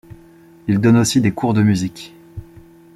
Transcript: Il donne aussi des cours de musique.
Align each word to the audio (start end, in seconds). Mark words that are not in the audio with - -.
Il 0.67 0.79
donne 0.79 0.97
aussi 0.97 1.21
des 1.21 1.31
cours 1.31 1.53
de 1.53 1.61
musique. 1.61 2.11